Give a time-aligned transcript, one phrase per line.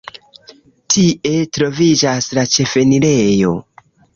[0.93, 3.57] Tie troviĝas la ĉefenirejo.